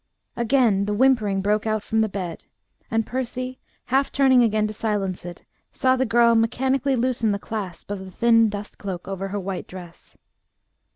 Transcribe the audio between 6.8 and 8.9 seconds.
loosen the clasp of the thin dust